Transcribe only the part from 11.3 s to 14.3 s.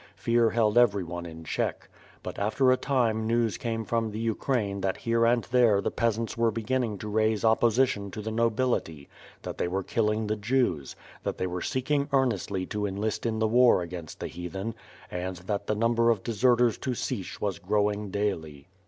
they were seeking earn estly to enlist in the war against the